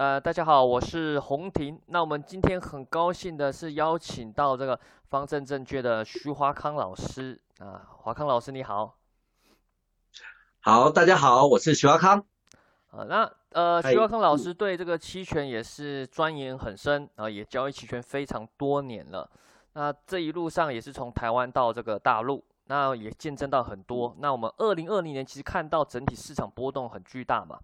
[0.00, 1.78] 呃，大家好，我是洪婷。
[1.88, 4.80] 那我们今天很高兴的是邀请到这个
[5.10, 8.96] 方正证券的徐华康老师啊，华康老师你好。
[10.60, 12.24] 好，大家好，我是徐华康。
[12.92, 19.30] 啊，那呃，徐华康老师对这个期权也是钻研很深啊，也交易期权非常多年了。
[19.74, 24.16] 那这一路上也是从台湾到这个大陆，那也见证到很多。
[24.18, 27.58] 那我们二零二零年其实看到整体市场波动很巨大嘛。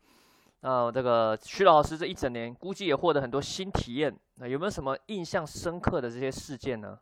[0.66, 4.18] 那这个徐老师这一整年估计也获得很多新体验。
[4.34, 6.98] 那有没有什么印象深刻的这些事件呢？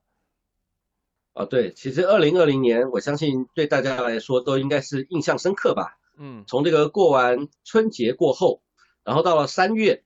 [1.33, 5.97] 哦，对，其实二零二零年我相信对大家来说都应该是印象深刻吧。
[6.19, 8.61] 嗯，从这个过完春节过后，
[9.03, 10.05] 然后到了三月，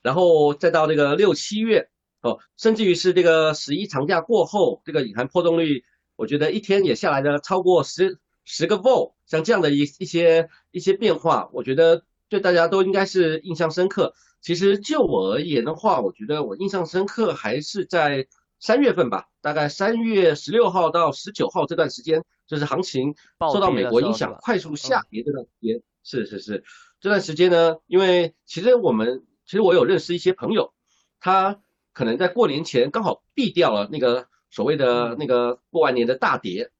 [0.00, 1.90] 然后再到这个六七月。
[2.20, 14.14] 哦，甚至于是这个十一长假过后，这个隐含波动率，我觉得一天也下来了超过十十个 vol，像这样的一一些一些变化，我觉得对大家都应该是印象深刻。
[14.40, 18.26] 其实就我而言的话，我觉得我印象深刻还是在
[18.60, 23.14] 三月份吧，大概三月十六号到十九号这段时间，就是行情
[23.52, 25.82] 受到美国影响快速下跌这段时间。
[26.02, 26.64] 是是是，
[27.00, 30.72] 这段时间呢，因为其实我们其实我有认识一些朋友，
[31.20, 31.60] 他。
[31.92, 36.70] 可能在过年前刚好避掉了那个所谓的那个过完年的大跌，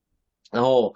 [0.51, 0.95] 然后，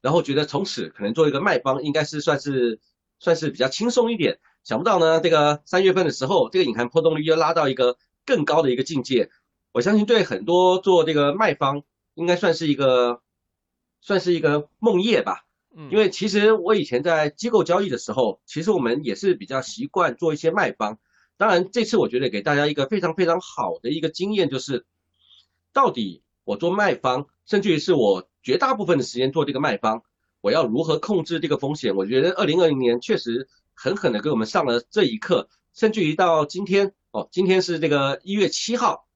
[0.00, 2.80] 然后觉得从此可能做一个卖方应该是算是
[3.20, 4.40] 算是比较轻松一点。
[4.64, 9.30] 想不到呢，这个三月份的时候，这个隐含波动率又拉到一个更高的一个境界。
[9.72, 13.22] 我相信对很多做这个卖方应该算是一个
[14.00, 15.46] 算是一个梦魇吧。
[15.74, 20.98] 嗯，因为其实我以前在机构交易的时候，其实我们也是比较习惯做一些卖方。
[21.36, 24.84] 当然，这次我觉得给大家一个非常非常好的一个经验，就是
[25.72, 30.02] 到底我做卖方，甚至于是我绝大部分的时间做这个卖方，
[30.40, 31.96] 我要如何控制这个风险？
[31.96, 39.06] 我觉得二零二零年确实狠狠的给我们上了这一课，甚至于到今天哦，今天是这个一月七号，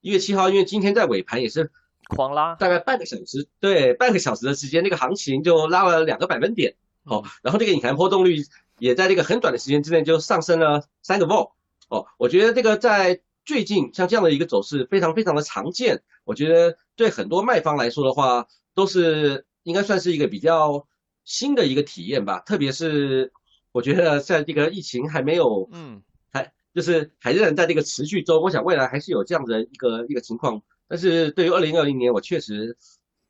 [0.00, 1.70] 一月七号，因为今天在尾盘也是
[2.08, 8.44] 狂拉，大概半个小时，对，半个小时的时间，那个行情就拉了两个百分点，哦，然后这个隐含波动率。
[8.78, 11.52] 也在这个很短的时间之内就上升了三个 vol
[11.88, 20.86] 哦，我觉得这个在最近像这样的一个走势非常非常的常见，我觉得对很多卖方来说的话，都是应该算是一个比较
[21.24, 22.40] 新的一个体验吧。
[22.46, 23.30] 特别是
[23.72, 30.62] 我觉得在这个疫情还没有，嗯，还就是还仍然在这个持续中，我想未来还是有这样的一个一个情况。
[30.88, 32.76] 但是对于二零二零年，我确实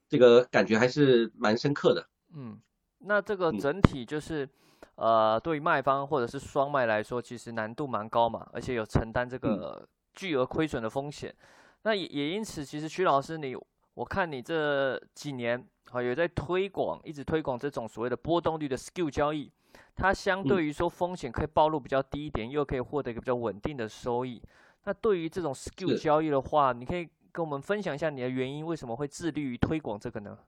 [0.09, 2.07] 这个感觉还是蛮深刻的。
[2.35, 2.61] 嗯，
[2.99, 4.49] 那这个整体就是。
[4.97, 11.35] 呃，对于卖方或者是双卖来说，其实难度蛮高嘛，而且有承担这个巨额亏损的风险。
[11.83, 13.55] 那也也因此，其实徐老师你，
[13.97, 19.51] 我看你这几年啊，有在推广，一直推广这种所谓的波动率的 skill 交易，
[19.95, 24.43] 它相对于说风险可以暴露比较低一点，又可以获得一个比较稳定的收益。
[24.84, 30.39] 那对于这种 skill 交易的话，你可以跟我们分享一下你的原因，为什么会致力于推广这个呢？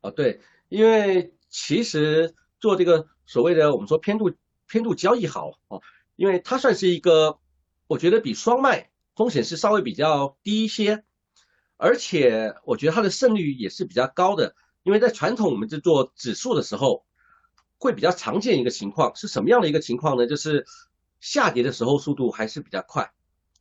[0.00, 2.34] 哦，对，因为其实。
[2.60, 4.32] 做这个所谓的我们说偏度
[4.66, 5.80] 偏度交易好哦，
[6.16, 7.38] 因为它算是一个，
[7.86, 11.04] 我觉得比双卖风险是稍微比较低一些，
[11.78, 14.54] 而且我觉得它的胜率也是比较高的。
[14.82, 17.06] 因为在传统我们在做指数的时候，
[17.78, 20.26] 会比较常见一个情况是什么样的一个情况呢？
[20.26, 20.66] 就是
[21.20, 23.10] 下跌的时候速度还是比较快，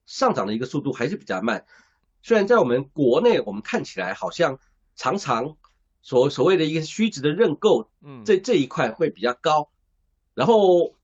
[0.06, 1.66] 上涨的一个速度还是比较慢。
[2.22, 4.60] 虽然在我们国内我们看起来好像
[4.96, 5.56] 常常。
[6.00, 9.70] 所所谓的一个虚值的认购，嗯，这这一块会比较高，
[10.36, 10.96] 然后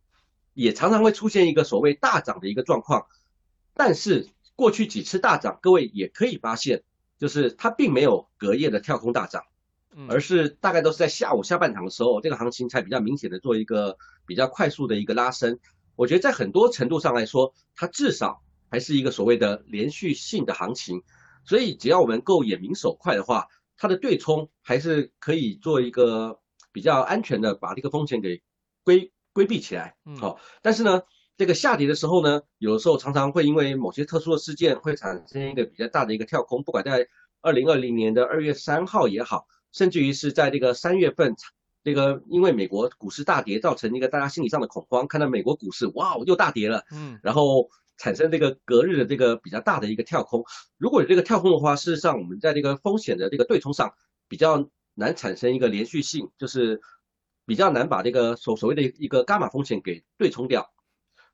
[0.53, 3.07] 也常常会出现一个所谓大涨的一个状况，
[3.73, 6.83] 但是过去几次大涨，各位也可以发现，
[7.23, 9.43] 就是它并没有隔夜的跳空大涨，
[10.09, 15.57] 而是大概都是在下午下半场的时候，这个行情才比较明显的做一个比较快速的一个拉升。
[15.95, 21.01] 我觉得在很多程度上来说，它至少还是一个所谓的连续性的行情，
[21.45, 23.47] 所以只要我们够眼明手快的话。
[23.75, 26.39] 它的对冲还是可以做一个
[26.71, 28.41] 比较安全的，把这个风险给
[28.83, 29.95] 规规避起来。
[30.19, 31.01] 好，但是呢，
[31.37, 37.07] 这个下跌的时候呢，有的时候常常会因为某些特殊的事件会产生一个比较大的一个跳空，不管在
[37.41, 41.35] 二零二零年的二月三号也好，甚至于是在这个三月份，
[41.83, 47.69] 这个因为美国股市大跌造成一个大家心理上的恐慌，看到美国股市哇又大跌了，嗯，然后。
[47.95, 50.43] 产生这个隔日的这个比较大的一个跳空，
[50.77, 53.93] 如果有这个跳空的话，事实上我们在这个风险的这个对冲上
[54.27, 56.81] 比较难产生一个连续性，就是
[57.45, 60.72] 比较难把这个所所谓的一个伽马风险给对冲掉。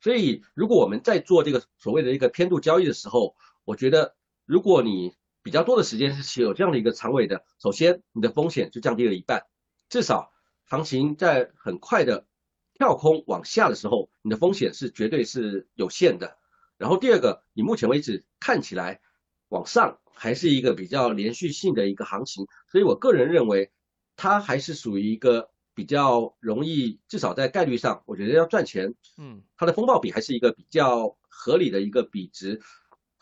[0.01, 3.36] 所以如果我们在做这个所谓的一个偏度交易的时候，
[3.66, 4.16] 我觉得
[4.46, 9.44] 如果你比较多的时间是持有这样的一个仓位的，首先你的风险就降低了一半，
[9.90, 10.31] 至少
[10.66, 12.28] 行情在很快的
[12.74, 16.38] 跳空往下的时候，你的风险是绝对是有限的。
[16.78, 19.02] 然后第二个，你目前为止看起来
[19.50, 23.72] 往上还是一个比较连续性的一个行情，所以我个人认为
[24.16, 25.50] 它还是属于一个
[25.80, 32.60] 比较容易，至少在概率上，我觉得要赚钱，嗯，它的风暴比还是一个比较合理的一个比值，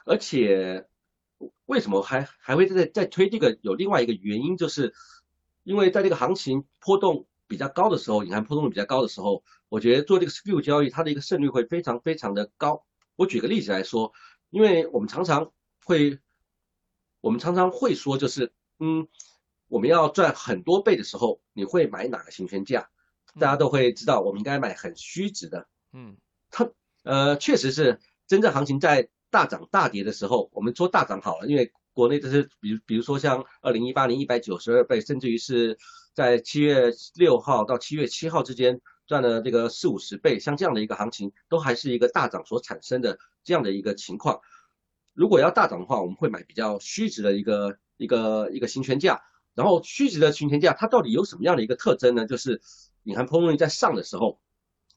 [0.05, 0.87] 而且
[1.67, 3.59] 为什么还还会再再推这个？
[3.61, 4.95] 有另外一个原因就是。
[5.67, 12.85] 因为在这个行情波动比较高的时候，你看波动率比较高的时候，我觉得做这个 skew 交易，它的一个胜率会非常非常的高。
[13.17, 14.13] 我举个例子来说，
[14.49, 15.51] 因为我们常常
[15.83, 16.19] 会，
[17.19, 19.09] 我们常常会说，就是嗯，
[19.67, 22.87] 我们要赚很多倍的时候，你会买哪个行权价？
[23.39, 25.67] 大家都会知道，我们应该买很虚值的。
[25.93, 26.17] 嗯，
[26.49, 26.69] 它
[27.03, 31.71] 呃，确实是真正行情在大涨大跌的时候，我们说大涨好了，因为。
[31.97, 35.79] 国内这是，比如比如说像二零一八年一百九十二倍，甚至于是
[36.13, 44.41] 在七月六号到七月七号之间赚了这个四五十倍，像这样的一个行情，都还是一个大涨所产生的这样的一个情况。
[45.13, 49.23] 如果要大涨的话，我们会买比较虚值的一个一个一个行权价，
[49.57, 52.27] 然后虚值的行权价它到底有什么样的一个特征呢？
[52.27, 52.61] 就是
[53.03, 54.39] 隐含波动率在上的时候。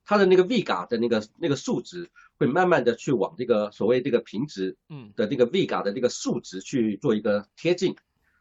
[0.03, 7.95] 它的那个 Vega 的那个那个数值会慢慢的去往这个所谓这个平值，嗯的这个 Vega 的这个数值去做一个贴近，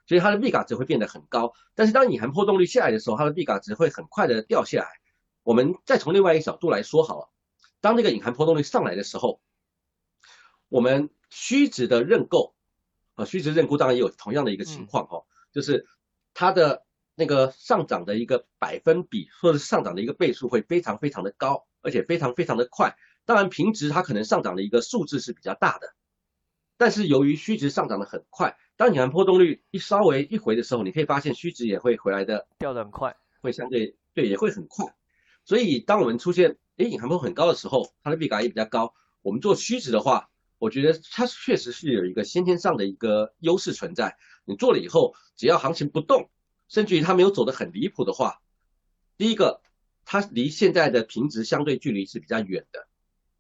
[0.08, 1.54] 所以它的 Vega 值会变得很高。
[1.76, 4.88] 但是当隐含波动率下来的时候，它的 Vega 值会很快的掉下来。
[5.44, 7.30] 我们再从另外一个角度来说好了，
[7.82, 9.40] 当这个隐含波动率上来的时候，
[10.70, 12.56] 我们虚值的认购，
[13.14, 15.86] 啊虚值认沽当然也有同样的一个情况哈，就是
[16.40, 16.86] 它的。
[17.22, 22.96] 那个上涨的一个百分比，或者是上涨的一个倍数会非常非常的高，而且非常非常的快。
[23.26, 25.94] 当然平值它可能上涨的一个数字是比较大的，
[26.78, 34.86] 但是由于虚值上涨的很快，当隐含波动率一稍微一回的时候，你可以发现虚值也会回来的掉的很快，会相对对也会很快。
[35.44, 44.16] 所以当我们出现诶隐含波很高的时候，它的 B 感也比较高，我们做虚值的话，我觉得它确实是有一个先天上的一个优势存在。
[44.50, 46.30] 你做了以后，只要行情不动。
[46.68, 48.44] 甚至于它没有走得很离谱的话，
[49.18, 49.60] 第一个，
[50.06, 52.88] 它离现在的平值相对距离是比较远的。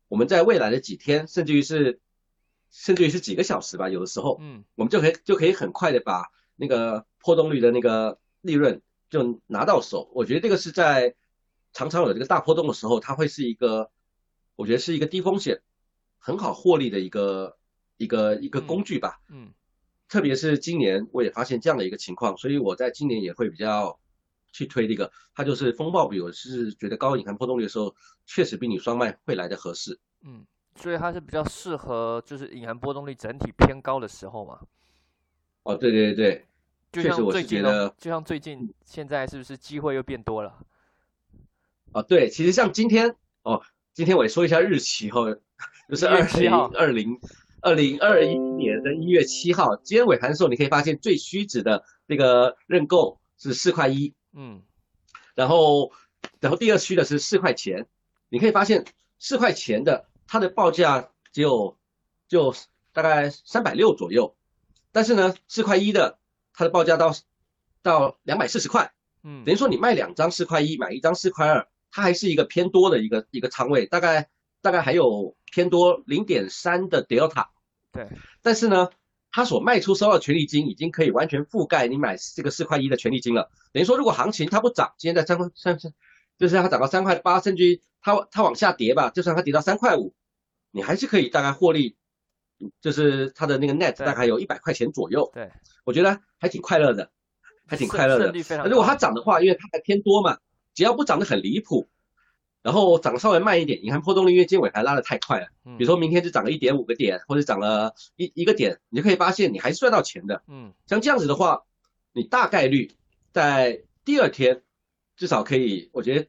[0.07, 1.99] 我们在未来的几天，甚至于是，
[2.71, 10.09] 甚至于是几个小时吧，有的时候，嗯，我们就可以就可以很快的把那个波动率的那个利润就拿到手。
[10.15, 11.13] 我觉得这个是在
[11.71, 13.91] 常常有这个大波动的时候，它会是一个，
[14.55, 15.61] 我觉得是一个低风险、
[16.17, 17.59] 很好获利的一个
[17.97, 19.21] 一个一个工具吧。
[19.29, 19.53] 嗯。
[20.09, 23.99] 特别是今年，我也发现这样的一个情况，所以我在今年也会比较
[24.51, 27.95] 去推这个，它就是风暴比，我是觉得高隐含波动率的时候，
[28.25, 29.99] 确实比你双卖会来的合适。
[30.23, 30.43] 嗯，
[30.75, 34.59] 所以它是比较适合就是隐含波动率整体偏高的时候嘛。
[35.61, 36.45] 哦，对对对
[36.91, 40.57] 对，确实我是觉得，就像最近现在是不是机会又变多了？
[41.91, 43.61] 哦，对，其实像今天哦，
[43.93, 45.21] 今天我也说一下日期哈，
[45.87, 47.19] 就是二零二零。
[47.61, 54.61] 二零二一年的一月七号，今天尾盘的时候，你可以发现最虚值的那个认购是四块一，嗯，
[55.35, 55.91] 然后，
[56.39, 57.87] 然后第二虚的是四块钱，
[58.29, 58.85] 你可以发现
[59.19, 61.77] 四块钱的它的报价只有
[62.27, 62.53] 就
[62.93, 64.35] 大概三百六左右，
[64.91, 66.17] 但是呢，四块一的
[66.53, 67.13] 它的报价到
[67.81, 74.29] 到两百四十块，嗯，等于说你卖两张四块一，买一张四块二，它还是一个偏多的一个一个仓位，大概。
[74.61, 77.47] 大概还有偏多零点三的 delta，
[77.91, 78.07] 对，
[78.41, 78.89] 但是呢，
[79.31, 83.49] 它所卖出收到的权利金已经可以完全覆盖你买这个四块一的权利金了。
[83.71, 85.93] 等于说，如果行情它不涨，今天在三块三三，
[86.37, 90.13] 就是它涨到三块八，甚至它它往下跌吧，就算它跌到三块五，
[90.71, 91.95] 你还是可以大概获利，
[92.81, 95.31] 就是它的那个 net 大概有一百块钱左右。
[95.33, 95.49] 对，
[95.85, 97.09] 我觉得还挺快乐的，
[97.65, 98.33] 还挺快乐的。
[98.67, 100.37] 如果它涨的话，因为它还偏多嘛，
[100.73, 101.87] 只要不涨得很离谱。
[102.61, 105.47] 然后涨得稍微慢一点，你看波动率因为今天尾盘拉的太快了，
[105.77, 110.43] 比如说明天就涨了一点五个点，或者涨了一一个点，你就可以发现你还是赚到钱的。
[110.47, 111.63] 嗯，像这样子的话，
[112.11, 112.91] 你大概率
[113.31, 114.61] 在第二天
[115.15, 116.27] 至少可以，我觉得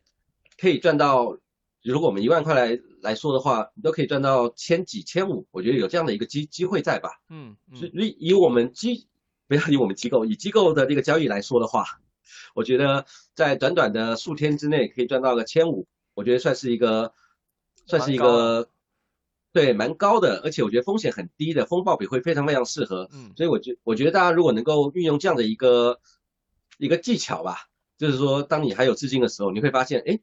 [0.56, 1.36] 可以赚到，
[1.82, 7.10] 如果我们一万块来来说的话，你都可以赚到千几千五，我觉得有这样的一个机机会在吧？
[7.28, 9.08] 嗯，所以以我们机
[9.48, 11.84] 不要以我们机构以机构的这个交易来说的话，
[12.54, 15.88] 我觉得在短短的数天之内可以赚到个千五。
[16.20, 17.14] 我觉得算是一个，
[17.86, 18.68] 算是一个，
[19.52, 23.08] 对，蛮高的，而且我觉得风险很低的，风暴比会非常非常适合。
[23.10, 25.98] 嗯，所以我觉我觉得大家如果能够运用这样的一个
[26.76, 30.20] 一个技巧吧，就是说，当你还有资金的时候，你会发现，哎，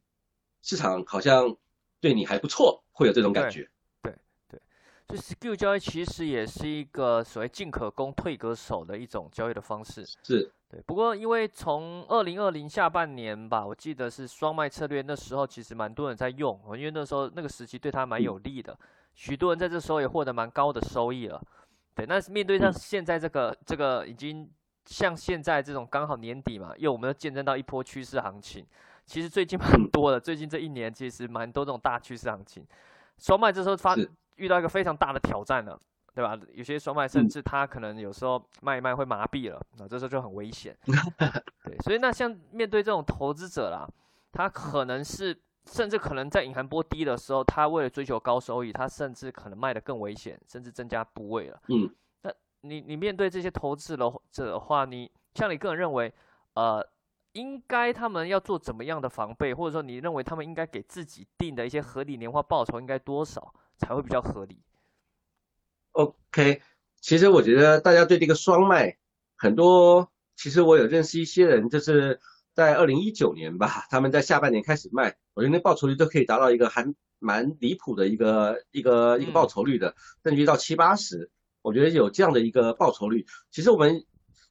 [0.62, 1.58] 市场好像
[2.00, 3.72] 对你还不错，会有这种感觉。
[5.08, 10.06] 对对，就 SKU 交易其实也是一个所谓进可攻退可守的一种交易的方式。
[10.06, 18.78] 是对，不过因为从二零二零下半年吧，我记得是双卖策略，那时候其实蛮多人在用，因为那时候那个时期对他蛮有利的，
[19.14, 21.42] 许多人在这时候也获得蛮高的收益了。
[21.96, 24.50] 对，那面对上现在这个这个已经
[24.86, 28.66] 像现在这种刚好年底嘛，因为我们要见证到一波趋势行情，
[29.06, 32.68] 其实最近蛮多的，最近这一年其实蛮多这种大趋势行情，
[33.18, 33.96] 双卖这时候发。
[34.38, 35.80] 遇到一个非常大的挑战了，
[36.16, 36.38] 对吧？
[36.54, 40.76] 有些双卖甚至他可能有时候卖一卖会麻痹了，那这时候就很危险。
[41.64, 43.88] 对，所以那像面对这种投资者啦，
[44.32, 51.62] 他可能是甚至可能在隐含波低的时候，他为了追求高收益，他甚至可能卖的更危险，甚至增加部位了。
[51.68, 51.90] 嗯，
[52.22, 53.98] 那你你面对这些投资
[54.32, 56.14] 者的话，你像你个人认为，
[56.54, 56.84] 呃，
[57.34, 63.54] 应该他们要做怎么样的防备，或者说你认为他们应该给自己定的一些合理年化报酬应该多少？
[63.78, 64.58] 才会比较合理。
[65.92, 66.62] OK，
[67.00, 68.98] 其实我觉得大家对这个双卖
[69.36, 72.20] 很多，其实我有认识一些人，就是
[72.54, 76.86] 在二零一九年吧，他们在下半年开始卖，我觉得那报酬率都可以达到一个还
[77.18, 81.32] 蛮离谱的一个一个一个报酬率的，甚至于到七八十，
[81.64, 83.26] 我觉得有这样的一个报酬率。
[83.50, 84.06] 其实我们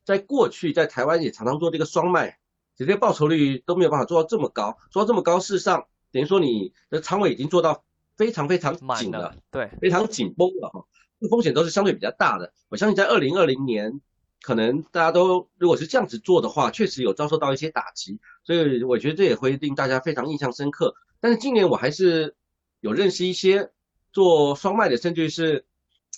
[0.04, 2.38] 在过去在台湾也常常做这个双卖，
[2.76, 7.84] 直接报酬率都没有办法做到这么高，做到这么高，事实上等于说你的仓位已经做到。
[8.16, 10.84] 非常非常紧的，对，非常紧绷的哈，
[11.20, 12.52] 这风险都是相对比较大的。
[12.68, 14.00] 我相信在二零二零年，
[14.42, 20.94] 可能大家都如果是这样子做的话，确实有遭受到一些打击，所以我觉得这也会令大家非常印象深刻。
[21.20, 22.34] 但是今年我还是
[22.80, 23.70] 有认识一些
[24.12, 25.64] 做双卖的，甚至是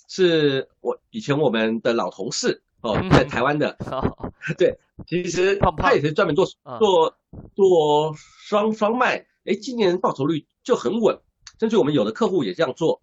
[0.07, 3.77] 是我以前我们的老同事哦，在台湾的，
[4.57, 6.45] 对，其实他也是专门做
[6.79, 7.17] 做
[7.55, 11.19] 做双双卖，哎，今年报酬率就很稳。
[11.59, 13.01] 甚至我们有的客户也这样做，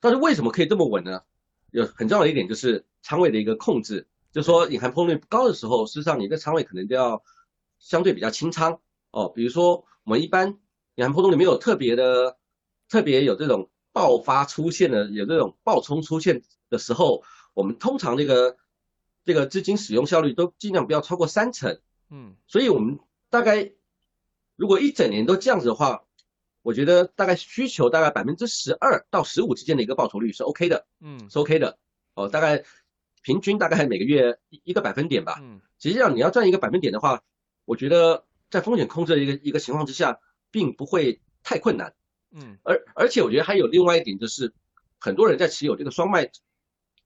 [0.00, 1.22] 但是为什么可以这么稳呢？
[1.70, 7.22] 有很重要的一点就是仓位的一个控制，就是说隐含波动率高的时候，事实上你的仓位可能就要
[7.78, 8.80] 相对比较清仓
[9.12, 9.28] 哦。
[9.28, 10.58] 比如说我们一般
[10.96, 12.36] 隐含波动率没有特别的、
[12.88, 17.22] 特别有这种爆发出现的、有这种爆冲出现的时候，
[17.54, 18.56] 我们通常这个
[19.24, 21.80] 这个资金使用效率都尽量不要超过三成。
[22.10, 22.98] 嗯，所以我们
[23.30, 23.72] 大概
[24.56, 26.03] 如果一整年都这样子的话。
[26.64, 31.78] 我觉得大概需求大概百分之十二到十五之间的一个报酬率是 OK 的，嗯，是 OK 的，
[32.14, 32.64] 哦，大概
[33.22, 37.22] 平均大概每个月一个百分点吧，嗯，实际上你要赚一个百分点的话，
[37.66, 40.18] 我觉得在风险控制的一个一个情况之下，
[40.50, 41.94] 并不会太困难，
[42.32, 44.54] 嗯，而而且我觉得还有另外一点就是，
[44.98, 46.30] 很多人在持有这个双卖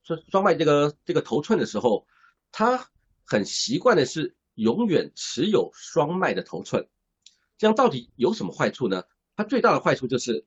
[0.04, 2.06] 双双卖这个这个头寸的时候，
[2.52, 2.88] 他
[3.24, 6.88] 很习惯的是永远持有双卖的头寸，
[7.58, 9.02] 这样到底有什么坏处呢？
[9.38, 10.44] 它最大的坏处就是，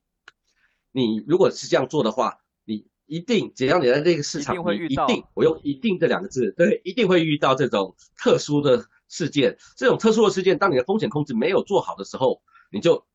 [0.91, 9.57] 你如果是这样做的话，你一定只要你在这个市场，你一定我用“一定”这两个字，对，一定会遇到这种特殊的事件。
[9.77, 13.05] 这种特殊的事件，当你的风险控制没有做好的时候，你就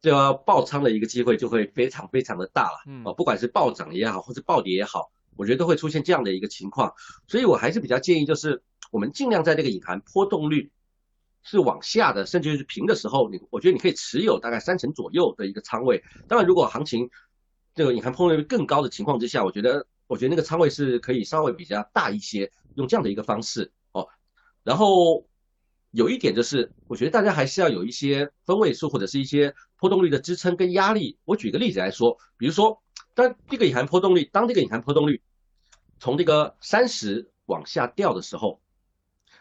[0.00, 2.78] 就要爆仓的一个机会就会非常非常的大了。
[2.86, 6.94] 嗯，不管是暴涨也好，或者暴跌也好，我觉得都会出现这样的一个情况。
[7.26, 8.62] 所以我还是比较建议，就是
[8.92, 10.70] 我们尽量在这个隐含波动率。
[11.42, 16.04] 是往下的，甚至是平的时候，你我觉得你可以持有大概三成左右的一个仓位。
[16.28, 17.10] 当然，如果行情
[17.74, 24.08] 这个隐含碰动率更高的情况之下，我觉得我觉得那个仓位是可以稍微比较大一些，用这样的一个方式哦。
[24.62, 25.26] 然后
[25.90, 31.18] 有一点就是，我觉得大家还是要有一些分位数或者是一些波动率的支撑跟压力。
[31.24, 32.82] 我举个例子来说，比如说
[33.14, 35.22] 当这个隐含波动率，当这个隐含波动率
[35.98, 38.60] 从这个三十往下掉的时候。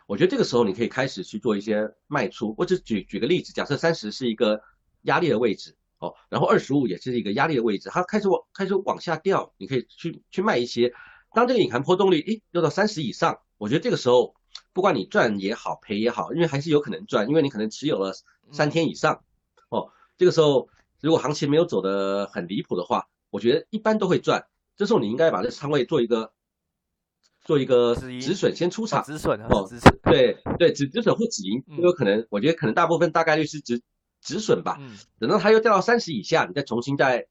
[0.10, 2.56] 我觉得这个时候你可以开始去做一些卖出。
[2.58, 4.60] 我只举举个例子，假设三十是一个
[5.04, 10.92] 压力的位置哦，然后二十五也是一个压力的位置，它开始往开始往下掉，你可以去去卖一些。
[11.32, 14.34] 当这个隐含波动率诶掉到三十以上，我觉得这个时候
[14.74, 18.12] 不管你赚也好赔也好，因为还是有可能赚，因为你可能持有了
[18.52, 19.24] 三天以上
[19.70, 19.92] 哦。
[20.18, 20.70] 这个时候
[21.02, 24.48] 如果行情没有走得很离谱的话，我觉得一般都会赚。
[24.76, 26.34] 这时候你应该把这仓位做一个。
[27.44, 32.28] 做一个止损先出场，止损哦，止损，对对，止止损或止盈都有可能。
[32.30, 33.82] 我觉得可能大部分大概率是止
[34.22, 34.78] 止损吧。
[34.80, 37.28] 嗯，等到它又掉到三十以下，你再重新再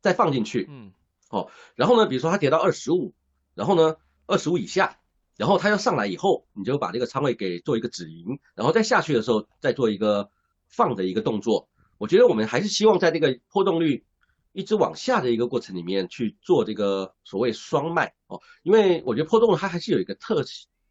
[0.00, 0.66] 再放进去。
[0.70, 0.92] 嗯，
[1.30, 3.12] 哦，然后呢，比如说它跌到二十五，
[3.54, 4.98] 然后呢二十五以下，
[5.36, 10.30] 然后它要上来以后，你就把这个仓位给做一个止盈，然后再下去的时候再做一个
[10.68, 11.68] 放的一个动作。
[11.98, 14.04] 我觉得我们还是希望在这个波动率。
[14.52, 20.44] 一直往下的一个过程里面去做这个所谓双脉哦，因为我觉得破洞它还是有一个特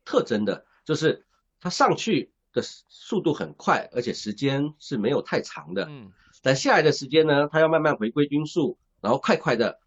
[0.05, 1.25] 特征的，就是
[1.59, 5.85] 它上去的速度很快，而且时间是没有太长的。
[5.89, 6.11] 嗯。
[6.41, 9.77] 但下来的时间呢，它要慢慢回归均速，然后快快的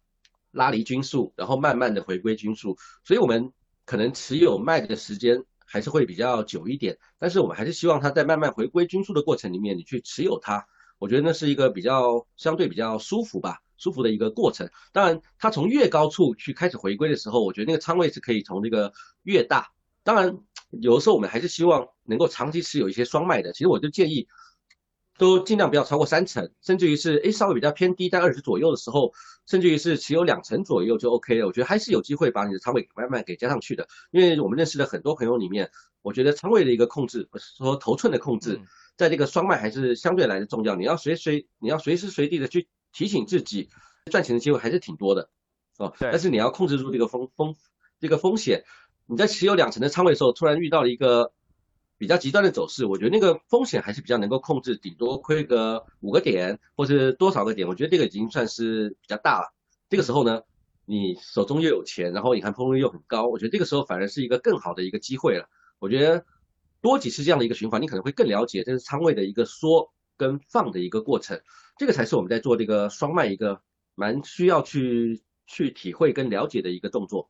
[0.51, 3.51] 拉离均速，然后慢慢的回归均速，所以我们
[3.85, 10.67] 可能持有卖的时间还是会比较久一点，但是我们还是希望它在慢慢回归均速的过程里面，你去持有它，
[10.99, 14.69] 我觉得那是一个比较相对比较舒服吧，舒服的一个过程。
[14.91, 19.71] 当然，它从越高处去开始回归的时候，我觉得那个仓位是可以从这个越大。
[20.03, 20.37] 当然，
[20.69, 24.27] 有的时候我们还是希望能够长期持有一些双卖的，其实我就建议。
[25.15, 29.13] 都尽量不要超过三成，甚至于是诶稍微比较偏低在二十左右的时候，
[29.45, 31.45] 甚至于是持有两成左右就 OK 了。
[31.45, 33.87] 我觉得还是有机会把你的仓位慢慢给加上去的。
[34.09, 35.69] 因为我们认识的很多朋友里面，
[36.01, 38.59] 我觉得仓位的一个控制，不是说头寸的控制，
[38.97, 40.75] 在这个双卖还是相对来的重要。
[40.75, 43.69] 你要随随你要随时随地的去提醒自己，
[44.11, 45.29] 赚钱的机会还是挺多的
[45.77, 45.93] 哦。
[45.99, 47.55] 但是你要控制住这个风风
[47.99, 48.63] 这个风险。
[49.05, 51.31] 你在持有两成的仓位的时候，突然遇到了一个。
[51.95, 59.53] 比较极端的走势，我觉得那个风险还是比较能够控制，顶多亏个五个点或是多少个点，我觉得这个已经算是比较大了。
[59.89, 60.41] 这个时候呢，
[60.85, 65.47] 你手中又有钱，然后你看波动率又很高，我觉得这个时候反而是一个更好的一个机会了。
[65.79, 66.25] 我觉得
[66.83, 71.41] 多几次这样的一个循环，你可能会更了解这是仓位的一个缩跟放的一个过程，
[71.77, 73.61] 这个才是我们在做这个双卖一个
[73.95, 77.29] 蛮需要去去体会跟了解的一个动作。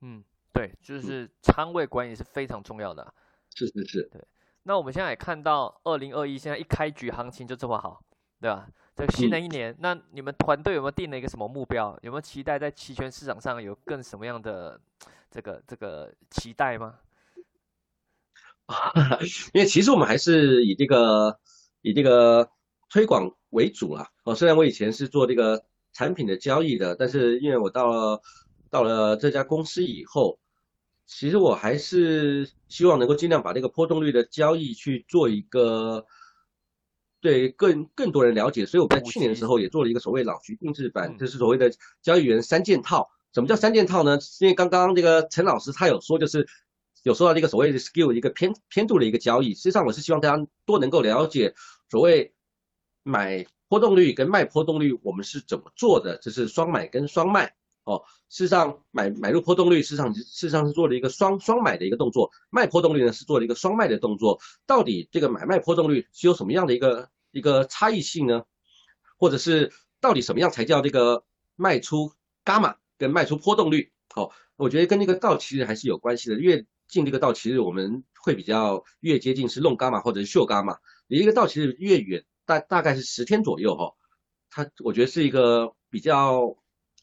[0.00, 3.14] 嗯，对，就是仓位管理是非常重要的。
[3.54, 4.20] 是是是，对。
[4.64, 8.02] 那我们现在也看到，二零二一现在一开局行情就这么好，
[8.40, 8.66] 对吧？
[8.96, 11.98] 这个新的一年，那你们团队有没有定了一个什么目标？
[12.02, 14.80] 有没有期待在期权市场上有更什么样的
[15.30, 16.98] 这个这个期待吗？
[19.52, 21.38] 因为其实我们还是以这个
[21.82, 22.48] 以这个
[22.90, 24.08] 推广为主啦。
[24.24, 28.20] 哦，虽然我以前是做这个产品的交易的，但是因为我到了
[28.70, 30.38] 到了这家公司以后。
[31.06, 36.06] 其实我还是希望能够尽量把这个波动率的交易去做一个
[37.20, 43.10] 对更更多人了解，所以我在去年的时候也做了一个所谓老徐定制版，就是所谓的交易员三件套。
[43.34, 44.18] 什么叫三件套呢？
[44.40, 46.48] 因为刚刚这个陈老师他有说，就是
[47.04, 49.54] 有说到这个所谓的 skill 一个偏偏度的一个交易。
[49.54, 51.54] 实际上我是希望大家多能够了解
[51.90, 52.34] 所谓
[53.02, 57.54] 买波动率跟卖波动率我们是怎么做的，这是双买跟双卖。
[57.84, 64.40] 哦，事实上买买入波动率，事实上事实上是做了一个双双买的一个动作，卖波动率呢是做了一个双卖的动作。
[64.64, 68.44] 到底这个买卖波动率是有什么样的一个一个差异性呢？
[69.18, 71.24] 或者是到底什么样才叫这个
[71.56, 72.12] 卖出
[72.46, 73.92] 伽马跟卖出波动率？
[74.14, 76.40] 哦，我觉得跟那个道其实还是有关系的。
[76.40, 76.64] 越
[76.94, 83.92] 近这个道其实我们会比较越接近是弄伽马或者是秀伽马，离这个道其实越远，大大概是十天左右哈。
[84.50, 86.56] 它我觉得是一个比较。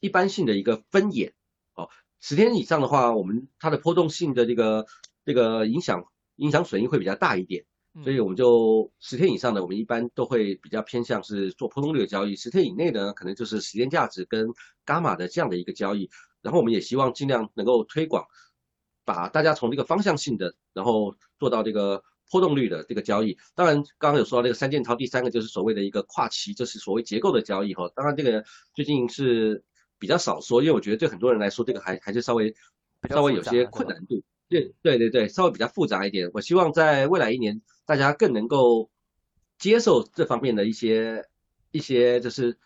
[0.04, 1.32] 一般性的一个分野，
[1.76, 1.88] 哦，
[2.20, 4.88] 十天以上的话，我们它的波动性的这个
[5.24, 6.06] 这个影响
[6.38, 7.66] 影响损益会比较大一点，
[8.04, 14.48] 所以我们就十天以上的，我们一般都会比较偏向是做波动率的交易，十天以内呢，可能就是时间价值跟
[14.88, 16.10] 伽马的这样的一个交易，
[16.42, 18.26] 然后我们也希望尽量能够推广，
[19.06, 23.38] 把大家从这个方向性的，然后做到这个波动率的这个交易。
[23.56, 27.90] 当然，刚刚有说到这个三件套，第三个就是所谓的一个跨期，就是所谓结构的交易哈。
[27.96, 29.64] 当然，这个最近是。
[30.02, 32.56] 比较少说，因为我觉得对很多人来说，这个还还是稍微
[33.08, 34.20] 稍微有些困难度。
[34.50, 36.28] 对对对对，稍微比较复杂一点。
[36.34, 38.90] 我希望在未来一年，大家更能够
[39.60, 41.24] 接受这方面的一些
[41.70, 42.58] 一些，就是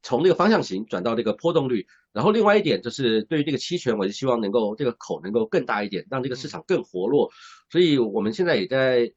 [0.00, 1.88] 从这个方向型转到这个波动率。
[2.12, 7.30] 然后另外一点就是对于这个期权，我就希望能够这个口能够更大一点，让这个市场更活络。
[7.68, 9.12] 所以我们现在也在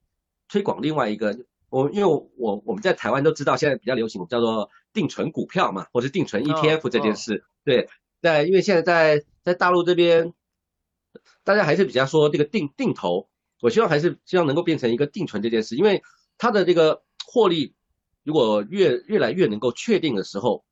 [0.48, 1.38] 推广另外一个。
[1.70, 7.44] 我因为我我们在台湾都知道，现在比较流行叫做定存股票嘛，或是定存 ETF 这件事。
[7.66, 7.90] 对，
[8.22, 10.36] 在因为现在在在大陆这边，
[11.44, 13.28] 大家还是比较说这个定定投，
[13.60, 16.04] 我希望还是希望能够变成一个定存这件事，因为
[16.38, 17.74] 它的这个获利
[18.22, 20.64] 如果越越来越能够确定的时候，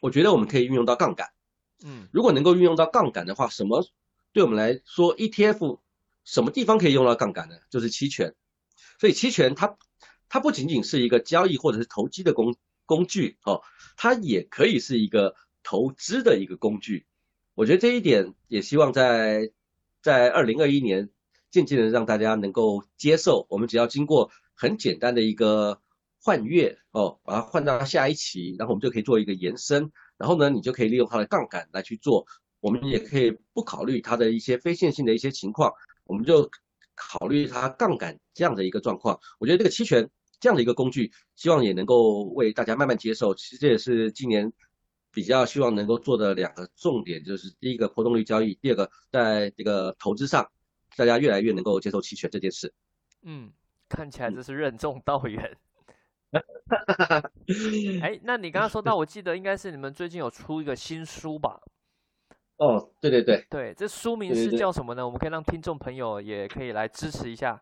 [0.00, 1.28] 我觉得我们可以运用到杠杆。
[1.84, 3.86] 嗯，如果能够运用到杠杆的话，什么
[4.32, 5.80] 对我们来说 ETF
[6.24, 7.56] 什么地方可以用到杠杆呢？
[7.70, 8.34] 就是期权。
[8.98, 9.76] 所以期权它。
[10.34, 13.60] 它不仅仅是一个交易或者是投机的工工具哦，
[13.98, 17.04] 它也可以是一个投资的一个工具。
[17.54, 19.52] 我觉得这一点也希望在
[20.00, 21.10] 在二零二一年
[21.50, 23.46] 渐渐的让大家能够接受。
[23.50, 25.82] 我们只要经过很简单的一个
[26.18, 29.92] 换月哦，把它换到下一期，然后我们就可以做一个延伸。
[30.22, 32.24] 然后呢，你就可以利用它的杠杆来去做。
[32.60, 35.72] 我们也可以不考虑它的一些非线性的一些情况，
[36.04, 36.48] 我们就
[36.94, 39.18] 考虑它杠杆这样的一个状况。
[39.40, 40.08] 我觉得这个期权。
[40.42, 43.32] 这样的一个工具，希望也能够为大家慢慢接受。
[43.32, 44.52] 其实这也是今年
[45.12, 50.50] 比较希望能够做的两个重点，就是第一个波动率交易，第二个在这个投资上，
[50.96, 52.74] 大家越来越能够接受期权这件事。
[53.22, 53.52] 嗯，
[53.88, 55.56] 看起来这是任重道远。
[58.02, 61.60] 哎，那你刚刚说到，我记得应该是你们最近有出一个新书吧？
[62.56, 65.04] 哦，对对对，对，这书名是叫什么呢？
[65.04, 67.60] 我们可以让听众朋友也可以来支持一下。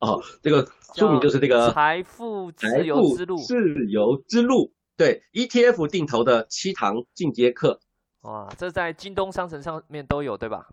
[0.00, 4.72] 哦，这个书名就是这个财富自由之路，自由之路。
[4.96, 7.80] 对，ETF 定投的七堂进阶课。
[8.22, 10.68] 哇，这在京东商城上面都有，对吧？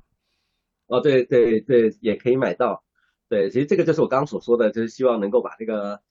[0.87, 2.83] 哦，对对对，也可以买到。
[3.29, 6.01] 对，其实这个就是我刚刚所说的，就是希望能够把这个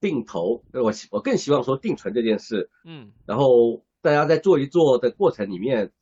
[0.00, 5.92] 定投，我我更希望说定存这件事，嗯，然后大家在做一做的过程里面。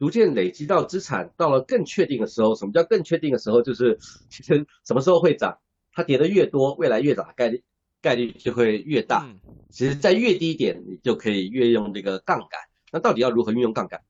[0.00, 3.60] 逐渐累积到资产，到了更确定的时候，什么叫更确定的时候？
[3.60, 3.98] 就是
[4.30, 5.58] 其实什么时候会涨，
[5.90, 7.64] 它跌的越多，未来越涨的概率
[8.00, 9.28] 概率就会越大。
[9.70, 12.60] 其实，在越低点，你就可以越用这个杠杆。
[12.92, 14.00] 那到底要如何运用杠杆？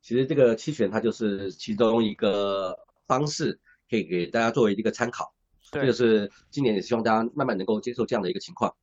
[0.00, 2.76] 其实这个期权它就是其中一个
[3.06, 5.32] 方式，可以给大家作为一个参考。
[5.80, 8.74] 这个是今年也希望大家慢慢能够接受这样的一个情况。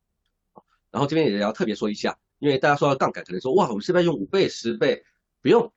[0.90, 5.04] 然后这边也要特别说一下，因为大家说到杠杆，可能说哇，我们是不是要用五倍、十倍？
[5.40, 5.72] 不用。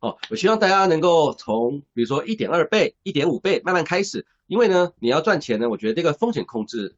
[0.00, 6.96] 哦，我希望大家能够从比如说一点二倍、一点五倍慢慢开始，因为呢，你要赚钱呢，我觉得这个风险控制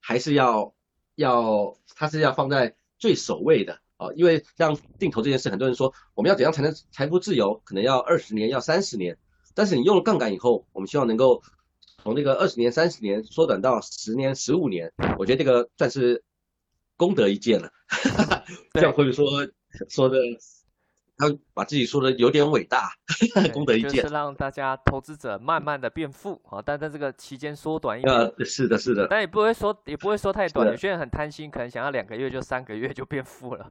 [0.00, 0.74] 还是要
[1.14, 4.14] 要，它是要放在最首位的哦。
[4.14, 9.18] 因为像定投这件事，很多人说我们要怎样才能财富自由，可能要二十年、要三十年，
[9.54, 11.42] 但是你用了杠杆以后，我们希望能够
[12.02, 16.22] 从这个二十年、三十年缩短到十年、十五年，我觉得这个算是
[16.96, 17.70] 功德一件了。
[18.72, 19.26] 这样会不会说
[19.88, 20.18] 说的？
[21.18, 22.90] 他把自己说的有点伟大，
[23.52, 28.12] 功德一件，就是让大家投资者慢慢的变富啊，但在这个期间缩短一点。
[28.12, 30.66] 呃，是的，是的，但也不会说，也不会说太短。
[30.66, 33.70] 有些人很贪心，可能想要两个月就三个月就变富了。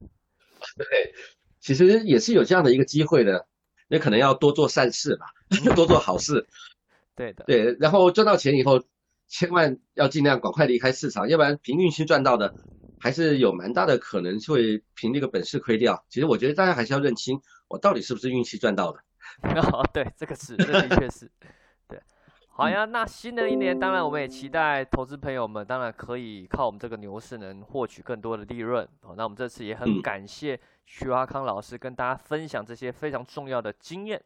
[0.76, 0.86] 对，
[1.60, 3.46] 其实也是有这样的一个机会的，
[3.88, 5.26] 那可能要多做善事吧，
[5.74, 6.46] 多做好事。
[7.16, 8.80] 对的，对，然后赚到钱以后，
[9.26, 12.54] 千万要尽量赶快离开市场，要不然凭运气赚到的。
[12.98, 16.02] 还是有蛮大的可能会凭这个本事亏掉。
[16.08, 18.98] 其实我觉得大家还是要认清，我到底是不是运气赚到的。
[19.70, 21.30] 哦，对，这个是，这的确是。
[21.86, 22.00] 对，
[22.48, 22.86] 好呀。
[22.86, 28.82] 那新的一年，当然我们也期待投资朋友们，当然可以靠我们这个牛市能获取更多的利润。
[29.02, 34.20] 哦，那我们这次也很感谢徐华康老师跟大家分享这些非常重要的经验。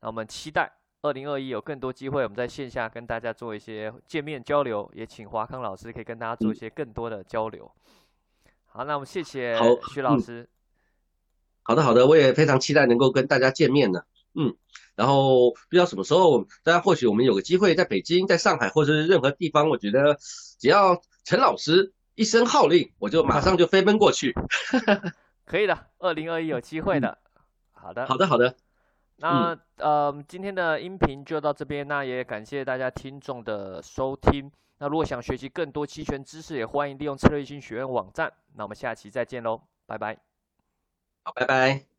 [0.00, 0.70] 那我们期待
[1.02, 7.70] 二零二一有更多机会，我们在线下跟大家做一些见面交流，也请华康老师可以跟大家做一些更多的交流。
[8.66, 9.56] 好，那我们谢谢
[9.92, 10.48] 徐老师。
[11.62, 14.02] 好的，好的，我也非常期待能够跟大家见面呢。
[14.34, 14.56] 嗯，
[14.96, 20.16] 然后不知道什么时候，大家或许我们有个机会在北京、在上海或者是任何地方，我觉得
[20.58, 24.34] 只要陈老师一声号令，我就马上就飞奔过去。
[25.46, 27.18] 可以的，二零二一有机会的。
[27.72, 28.56] 好的，好的，好的。
[29.20, 34.50] 那呃，今天的音频就到这边，那也感谢大家听众的收听。
[34.78, 38.32] 那如果想学习更多期权知识，也欢迎利用策略性学院网站。
[38.54, 40.16] 那我们下期再见喽，拜拜。
[41.24, 41.97] 好，拜拜。